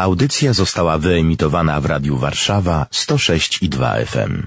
Audycja 0.00 0.52
została 0.52 0.98
wyemitowana 0.98 1.80
w 1.80 1.86
Radiu 1.86 2.16
Warszawa 2.16 2.86
106 2.90 3.62
i 3.62 3.68
2 3.68 3.94
FM. 3.94 4.46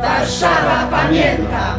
Warszawa 0.00 0.86
pamięta! 0.90 1.78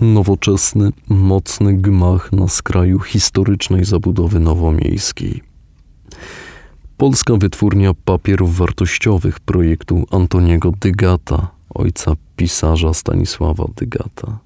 Nowoczesny, 0.00 0.90
mocny 1.08 1.74
gmach 1.74 2.32
na 2.32 2.48
skraju 2.48 2.98
historycznej 2.98 3.84
zabudowy 3.84 4.40
nowomiejskiej. 4.40 5.48
Polska 6.98 7.36
wytwórnia 7.36 7.94
papierów 8.04 8.56
wartościowych 8.56 9.40
projektu 9.40 10.06
Antoniego 10.10 10.72
Dygata, 10.80 11.48
ojca 11.74 12.12
pisarza 12.36 12.94
Stanisława 12.94 13.64
Dygata. 13.76 14.38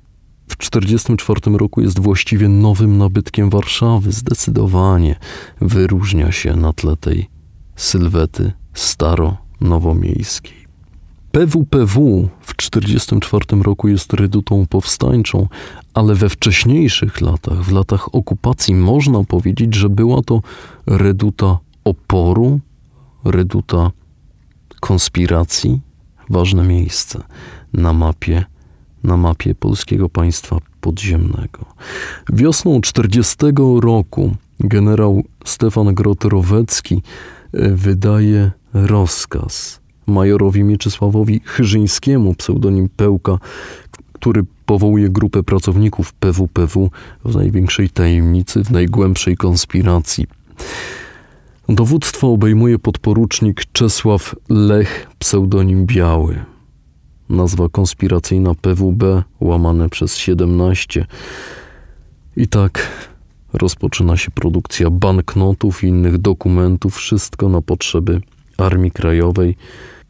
W 0.49 0.57
1944 0.57 1.59
roku 1.59 1.81
jest 1.81 2.01
właściwie 2.01 2.49
nowym 2.49 2.99
nabytkiem 2.99 3.51
Warszawy, 3.51 4.12
zdecydowanie 4.12 5.17
wyróżnia 5.61 6.33
się 6.33 6.57
na 6.57 6.73
tle 6.73 6.97
tej 6.97 7.29
sylwety 7.77 8.53
staro-nowomiejskiej. 8.75 10.67
PWPW 11.33 12.29
w 12.41 12.55
1944 12.55 13.62
roku 13.62 13.89
jest 13.89 14.12
redutą 14.12 14.67
powstańczą, 14.67 15.48
ale 15.95 16.15
we 16.15 16.29
wcześniejszych 16.29 17.21
latach, 17.21 17.62
w 17.62 17.73
latach 17.73 18.15
okupacji, 18.15 18.75
można 18.75 19.25
powiedzieć, 19.25 19.75
że 19.75 19.89
była 19.89 20.23
to 20.23 20.43
reduta 20.87 21.59
oporu, 21.85 22.61
reduta 23.25 23.91
konspiracji, 24.81 25.81
ważne 26.31 26.65
miejsce 26.65 27.23
na 27.73 27.93
mapie, 27.93 28.45
na 29.05 29.17
mapie 29.17 29.55
polskiego 29.55 30.09
państwa 30.09 30.59
podziemnego. 30.81 31.65
Wiosną 32.33 32.81
40 32.81 33.37
roku 33.81 34.34
generał 34.61 35.23
Stefan 35.45 35.95
Grot-Rowecki 35.95 37.03
e, 37.53 37.69
wydaje 37.69 38.51
rozkaz 38.75 39.81
majorowi 40.06 40.65
Mieczysławowi 40.65 41.41
Chyżyńskiemu, 41.45 42.34
pseudonim 42.34 42.89
Pełka, 42.97 43.39
który 44.12 44.43
powołuje 44.67 45.09
grupę 45.09 45.43
pracowników 45.43 46.12
PWPW 46.12 46.91
w 47.25 47.37
największej 47.37 47.91
tajemnicy, 47.91 48.65
w 48.65 48.71
najgłębszej 48.71 49.37
konspiracji. 49.37 50.27
Dowództwo 51.69 52.33
obejmuje 52.33 52.79
podporucznik 52.79 53.63
Czesław 53.73 54.35
Lech, 54.49 55.07
pseudonim 55.19 55.87
Biały. 55.87 56.45
Nazwa 57.29 57.69
konspiracyjna 57.69 58.55
PWB 58.55 59.23
łamane 59.41 59.89
przez 59.89 60.17
17. 60.17 61.07
I 62.37 62.49
tak 62.49 62.89
rozpoczyna 63.53 64.17
się 64.17 64.31
produkcja 64.31 64.91
banknotów 64.91 65.85
i 65.85 65.87
innych 65.87 66.19
dokumentów, 66.19 66.97
wszystko 66.97 67.49
na 67.49 67.61
potrzeby 67.61 68.21
Armii 68.59 68.91
Krajowej 68.91 69.57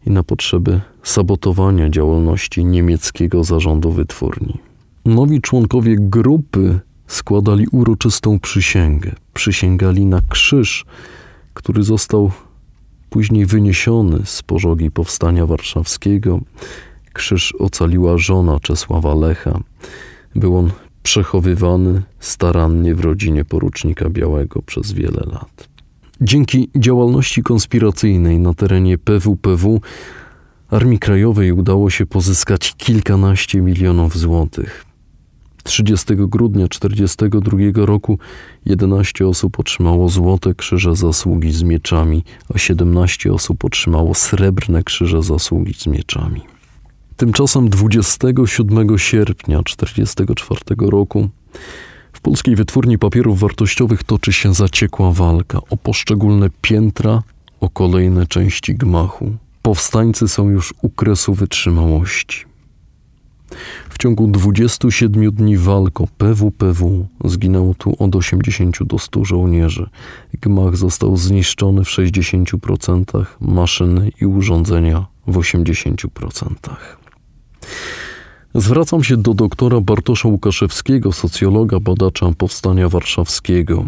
i 0.07 0.11
na 0.11 0.23
potrzeby 0.23 0.81
sabotowania 1.03 1.91
działalności 1.91 2.65
niemieckiego 2.65 3.45
zarządu 3.45 3.91
wytwórni. 3.91 4.59
Nowi 5.05 5.41
członkowie 5.41 5.97
grupy 5.99 6.81
składali 7.07 7.67
uroczystą 7.73 8.39
przysięgę. 8.41 9.13
Przysięgali 9.35 10.07
na 10.07 10.21
krzyż, 10.29 10.85
który 11.55 11.83
został 11.83 12.31
później 13.11 13.47
wyniesiony 13.47 14.19
z 14.25 14.43
pożogi 14.43 14.91
powstania 14.91 15.47
warszawskiego. 15.47 16.41
Krzyż 17.13 17.55
ocaliła 17.59 18.19
żona 18.19 18.61
Czesława 18.61 19.15
Lecha. 19.15 19.61
Był 20.35 20.57
on 20.57 20.71
przechowywany 21.03 22.03
starannie 22.21 22.95
w 22.95 23.01
rodzinie 23.01 23.45
porucznika 23.45 24.11
Białego 24.11 24.63
przez 24.63 24.93
wiele 24.93 25.23
lat. 25.33 25.69
Dzięki 26.21 26.71
działalności 26.77 27.43
konspiracyjnej 27.43 28.39
na 28.39 28.55
terenie 28.55 28.99
PWPW 28.99 29.81
Armii 30.71 30.99
Krajowej 30.99 31.53
udało 31.53 31.91
się 31.91 32.07
pozyskać 32.07 32.75
kilkanaście 32.77 33.61
milionów 33.61 34.19
złotych. 34.19 34.92
30 35.63 36.07
grudnia 36.17 36.69
1942 36.69 37.87
roku 37.87 38.19
11 38.67 39.27
osób 39.27 39.61
otrzymało 39.61 40.09
złote 40.09 40.55
krzyże 40.55 40.97
zasługi 40.97 41.53
z 41.53 41.63
mieczami, 41.63 42.25
a 42.55 42.59
17 42.59 43.33
osób 43.33 43.65
otrzymało 43.65 44.15
srebrne 44.15 44.83
krzyże 44.83 45.23
zasługi 45.23 45.75
z 45.75 45.87
mieczami. 45.87 46.41
Tymczasem 47.17 47.69
27 47.69 48.99
sierpnia 48.99 49.63
1944 49.63 50.91
roku 50.91 51.29
w 52.13 52.21
polskiej 52.21 52.57
wytwórni 52.57 52.99
papierów 52.99 53.41
wartościowych 53.41 54.05
toczy 54.05 54.33
się 54.33 54.55
zaciekła 54.55 55.13
walka 55.13 55.59
o 55.71 55.77
poszczególne 55.77 56.49
piętra, 56.63 57.23
o 57.61 57.71
kolejne 57.71 58.27
części 58.27 58.75
gmachu. 58.75 59.37
Powstańcy 59.63 60.29
są 60.29 60.51
już 60.51 60.75
u 60.83 60.91
kresu 60.91 61.35
wytrzymałości. 61.35 62.45
W 63.93 63.99
ciągu 63.99 64.27
27 64.27 65.31
dni 65.31 65.57
walk 65.57 66.01
o 66.01 66.07
PWPW 66.19 67.07
zginęło 67.25 67.75
tu 67.75 67.97
od 67.99 68.17
80 68.17 68.83
do 68.83 68.99
100 68.99 69.25
żołnierzy. 69.25 69.89
Gmach 70.41 70.77
został 70.77 71.17
zniszczony 71.17 71.85
w 71.85 71.89
60%, 71.89 73.25
maszyny 73.41 74.11
i 74.21 74.27
urządzenia 74.27 75.07
w 75.27 75.37
80%. 75.37 76.55
Zwracam 78.55 79.05
się 79.05 79.17
do 79.17 79.35
doktora 79.35 79.81
Bartosza 79.81 80.29
Łukaszewskiego, 80.29 81.13
socjologa, 81.13 81.81
badacza 81.81 82.33
powstania 82.39 82.89
warszawskiego. 82.89 83.87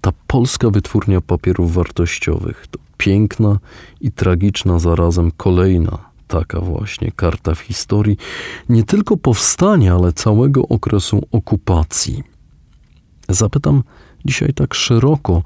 Ta 0.00 0.12
polska 0.26 0.70
wytwórnia 0.70 1.20
papierów 1.20 1.74
wartościowych 1.74 2.66
to 2.70 2.78
piękna 2.96 3.58
i 4.00 4.12
tragiczna 4.12 4.78
zarazem 4.78 5.30
kolejna 5.36 6.11
taka 6.32 6.60
właśnie 6.60 7.12
karta 7.16 7.54
w 7.54 7.60
historii 7.60 8.16
nie 8.68 8.84
tylko 8.84 9.16
powstania, 9.16 9.94
ale 9.94 10.12
całego 10.12 10.68
okresu 10.68 11.22
okupacji. 11.32 12.22
Zapytam 13.28 13.82
dzisiaj 14.24 14.52
tak 14.54 14.74
szeroko, 14.74 15.42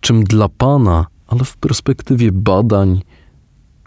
czym 0.00 0.24
dla 0.24 0.48
Pana, 0.48 1.06
ale 1.26 1.44
w 1.44 1.56
perspektywie 1.56 2.32
badań, 2.32 3.02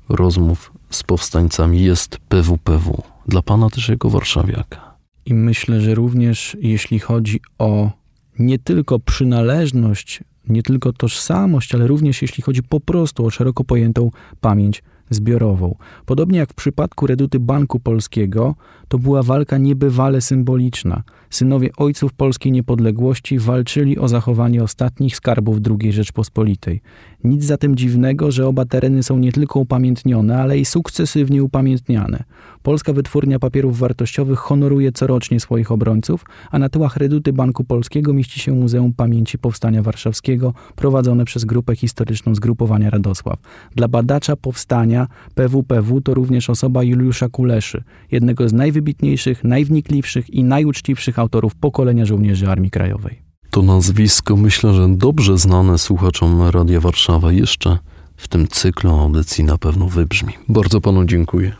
rozmów 0.09 0.73
z 0.89 1.03
powstańcami 1.03 1.81
jest 1.81 2.17
PWPW. 2.29 3.03
Dla 3.27 3.41
Pana 3.41 3.69
też 3.69 3.89
jako 3.89 4.09
warszawiaka. 4.09 4.93
I 5.25 5.33
myślę, 5.33 5.81
że 5.81 5.95
również 5.95 6.57
jeśli 6.61 6.99
chodzi 6.99 7.39
o 7.59 7.91
nie 8.39 8.59
tylko 8.59 8.99
przynależność, 8.99 10.23
nie 10.47 10.63
tylko 10.63 10.93
tożsamość, 10.93 11.75
ale 11.75 11.87
również 11.87 12.21
jeśli 12.21 12.43
chodzi 12.43 12.63
po 12.63 12.79
prostu 12.79 13.25
o 13.25 13.29
szeroko 13.29 13.63
pojętą 13.63 14.11
pamięć 14.41 14.83
zbiorową. 15.13 15.75
Podobnie 16.05 16.39
jak 16.39 16.51
w 16.51 16.55
przypadku 16.55 17.07
reduty 17.07 17.39
Banku 17.39 17.79
Polskiego, 17.79 18.55
to 18.87 18.99
była 18.99 19.23
walka 19.23 19.57
niebywale 19.57 20.21
symboliczna. 20.21 21.03
Synowie 21.29 21.69
ojców 21.77 22.13
polskiej 22.13 22.51
niepodległości 22.51 23.39
walczyli 23.39 23.99
o 23.99 24.07
zachowanie 24.07 24.63
ostatnich 24.63 25.15
skarbów 25.15 25.57
II 25.79 25.93
Rzeczpospolitej. 25.93 26.81
Nic 27.23 27.43
zatem 27.43 27.75
dziwnego, 27.75 28.31
że 28.31 28.47
oba 28.47 28.65
tereny 28.65 29.03
są 29.03 29.17
nie 29.17 29.31
tylko 29.31 29.59
upamiętnione, 29.59 30.41
ale 30.41 30.57
i 30.57 30.65
sukcesywnie 30.65 31.43
upamiętniane. 31.43 32.23
Polska 32.63 32.93
Wytwórnia 32.93 33.39
Papierów 33.39 33.79
Wartościowych 33.79 34.39
honoruje 34.39 34.91
corocznie 34.91 35.39
swoich 35.39 35.71
obrońców, 35.71 36.25
a 36.51 36.59
na 36.59 36.69
tyłach 36.69 36.97
reduty 36.97 37.33
Banku 37.33 37.63
Polskiego 37.63 38.13
mieści 38.13 38.39
się 38.39 38.51
Muzeum 38.51 38.93
Pamięci 38.93 39.37
Powstania 39.37 39.81
Warszawskiego, 39.81 40.53
prowadzone 40.75 41.25
przez 41.25 41.45
grupę 41.45 41.75
historyczną 41.75 42.35
Zgrupowania 42.35 42.89
Radosław. 42.89 43.39
Dla 43.75 43.87
badacza 43.87 44.35
powstania 44.35 45.02
PWPW 45.35 46.01
to 46.01 46.13
również 46.13 46.49
osoba 46.49 46.83
Juliusza 46.83 47.29
Kuleszy, 47.29 47.83
jednego 48.11 48.49
z 48.49 48.53
najwybitniejszych, 48.53 49.43
najwnikliwszych 49.43 50.29
i 50.29 50.43
najuczciwszych 50.43 51.19
autorów 51.19 51.55
pokolenia 51.55 52.05
żołnierzy 52.05 52.49
Armii 52.49 52.71
Krajowej. 52.71 53.21
To 53.49 53.61
nazwisko 53.61 54.37
myślę, 54.37 54.73
że 54.73 54.89
dobrze 54.89 55.37
znane 55.37 55.77
słuchaczom 55.77 56.41
Radia 56.41 56.79
Warszawa 56.79 57.31
jeszcze 57.31 57.77
w 58.17 58.27
tym 58.27 58.47
cyklu 58.47 58.91
audycji 58.91 59.43
na 59.43 59.57
pewno 59.57 59.87
wybrzmi. 59.87 60.33
Bardzo 60.49 60.81
panu 60.81 61.05
dziękuję. 61.05 61.53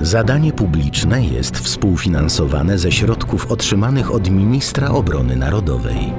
Zadanie 0.00 0.52
publiczne 0.52 1.24
jest 1.24 1.58
współfinansowane 1.58 2.78
ze 2.78 2.92
środków 2.92 3.52
otrzymanych 3.52 4.14
od 4.14 4.30
Ministra 4.30 4.88
Obrony 4.90 5.36
Narodowej. 5.36 6.12